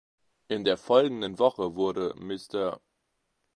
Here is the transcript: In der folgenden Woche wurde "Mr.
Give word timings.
In 0.47 0.63
der 0.65 0.77
folgenden 0.77 1.37
Woche 1.37 1.75
wurde 1.75 2.15
"Mr. 2.17 2.81